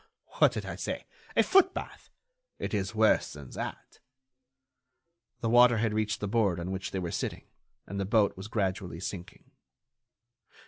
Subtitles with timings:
[0.39, 1.05] What did I say?
[1.35, 2.09] A foot bath?
[2.57, 3.99] It is worse than that."
[5.41, 7.43] The water had reached the board on which they were sitting,
[7.85, 9.51] and the boat was gradually sinking.